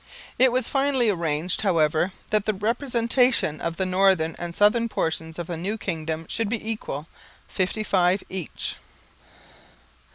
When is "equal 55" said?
6.71-8.23